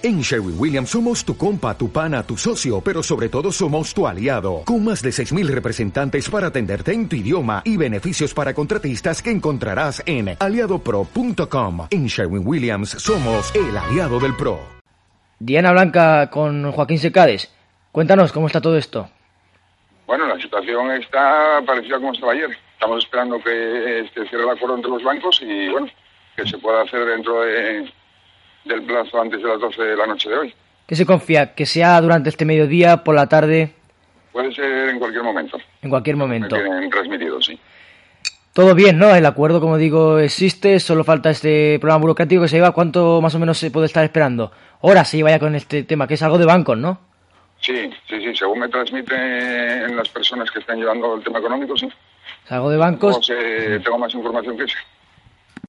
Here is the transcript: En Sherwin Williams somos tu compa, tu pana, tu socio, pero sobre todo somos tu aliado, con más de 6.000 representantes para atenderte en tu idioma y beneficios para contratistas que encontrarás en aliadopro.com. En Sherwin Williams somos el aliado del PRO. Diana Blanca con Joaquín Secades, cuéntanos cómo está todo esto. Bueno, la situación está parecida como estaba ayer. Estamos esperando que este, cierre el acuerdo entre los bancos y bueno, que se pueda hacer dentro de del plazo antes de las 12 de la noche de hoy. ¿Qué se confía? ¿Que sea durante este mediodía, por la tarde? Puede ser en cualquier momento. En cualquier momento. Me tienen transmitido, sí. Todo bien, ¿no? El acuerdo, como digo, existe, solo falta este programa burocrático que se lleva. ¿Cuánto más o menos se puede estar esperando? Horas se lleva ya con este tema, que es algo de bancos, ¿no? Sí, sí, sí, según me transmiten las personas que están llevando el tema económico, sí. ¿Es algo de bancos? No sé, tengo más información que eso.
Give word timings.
En 0.00 0.20
Sherwin 0.20 0.54
Williams 0.56 0.90
somos 0.90 1.24
tu 1.24 1.36
compa, 1.36 1.76
tu 1.76 1.90
pana, 1.90 2.22
tu 2.22 2.36
socio, 2.36 2.80
pero 2.80 3.02
sobre 3.02 3.28
todo 3.28 3.50
somos 3.50 3.92
tu 3.92 4.06
aliado, 4.06 4.62
con 4.64 4.84
más 4.84 5.02
de 5.02 5.10
6.000 5.10 5.48
representantes 5.48 6.30
para 6.30 6.46
atenderte 6.46 6.92
en 6.92 7.08
tu 7.08 7.16
idioma 7.16 7.62
y 7.64 7.76
beneficios 7.76 8.32
para 8.32 8.54
contratistas 8.54 9.20
que 9.20 9.32
encontrarás 9.32 10.00
en 10.06 10.36
aliadopro.com. 10.38 11.88
En 11.90 12.06
Sherwin 12.06 12.46
Williams 12.46 12.90
somos 12.90 13.52
el 13.56 13.76
aliado 13.76 14.20
del 14.20 14.36
PRO. 14.36 14.60
Diana 15.40 15.72
Blanca 15.72 16.30
con 16.30 16.70
Joaquín 16.70 17.00
Secades, 17.00 17.52
cuéntanos 17.90 18.30
cómo 18.32 18.46
está 18.46 18.60
todo 18.60 18.78
esto. 18.78 19.10
Bueno, 20.06 20.28
la 20.28 20.40
situación 20.40 20.92
está 20.92 21.60
parecida 21.66 21.96
como 21.96 22.12
estaba 22.12 22.34
ayer. 22.34 22.56
Estamos 22.74 23.02
esperando 23.02 23.42
que 23.42 24.02
este, 24.02 24.28
cierre 24.28 24.44
el 24.44 24.50
acuerdo 24.50 24.76
entre 24.76 24.92
los 24.92 25.02
bancos 25.02 25.42
y 25.42 25.68
bueno, 25.70 25.88
que 26.36 26.46
se 26.46 26.56
pueda 26.58 26.82
hacer 26.82 27.04
dentro 27.04 27.40
de 27.40 27.90
del 28.64 28.82
plazo 28.82 29.20
antes 29.20 29.42
de 29.42 29.48
las 29.48 29.60
12 29.60 29.82
de 29.82 29.96
la 29.96 30.06
noche 30.06 30.28
de 30.28 30.36
hoy. 30.36 30.54
¿Qué 30.86 30.96
se 30.96 31.04
confía? 31.04 31.54
¿Que 31.54 31.66
sea 31.66 32.00
durante 32.00 32.30
este 32.30 32.44
mediodía, 32.44 33.04
por 33.04 33.14
la 33.14 33.26
tarde? 33.26 33.72
Puede 34.32 34.54
ser 34.54 34.88
en 34.88 34.98
cualquier 34.98 35.22
momento. 35.22 35.58
En 35.82 35.90
cualquier 35.90 36.16
momento. 36.16 36.56
Me 36.56 36.62
tienen 36.62 36.90
transmitido, 36.90 37.40
sí. 37.42 37.58
Todo 38.52 38.74
bien, 38.74 38.98
¿no? 38.98 39.14
El 39.14 39.26
acuerdo, 39.26 39.60
como 39.60 39.76
digo, 39.76 40.18
existe, 40.18 40.80
solo 40.80 41.04
falta 41.04 41.30
este 41.30 41.78
programa 41.78 42.02
burocrático 42.02 42.42
que 42.42 42.48
se 42.48 42.56
lleva. 42.56 42.72
¿Cuánto 42.72 43.20
más 43.20 43.34
o 43.34 43.38
menos 43.38 43.58
se 43.58 43.70
puede 43.70 43.86
estar 43.86 44.02
esperando? 44.02 44.50
Horas 44.80 45.08
se 45.08 45.18
lleva 45.18 45.30
ya 45.30 45.38
con 45.38 45.54
este 45.54 45.84
tema, 45.84 46.08
que 46.08 46.14
es 46.14 46.22
algo 46.22 46.38
de 46.38 46.46
bancos, 46.46 46.76
¿no? 46.76 47.00
Sí, 47.60 47.90
sí, 48.08 48.20
sí, 48.20 48.34
según 48.34 48.60
me 48.60 48.68
transmiten 48.68 49.96
las 49.96 50.08
personas 50.08 50.50
que 50.50 50.60
están 50.60 50.78
llevando 50.78 51.16
el 51.16 51.22
tema 51.22 51.38
económico, 51.38 51.76
sí. 51.76 51.88
¿Es 52.44 52.52
algo 52.52 52.70
de 52.70 52.76
bancos? 52.76 53.16
No 53.16 53.22
sé, 53.22 53.80
tengo 53.80 53.98
más 53.98 54.14
información 54.14 54.56
que 54.56 54.64
eso. 54.64 54.78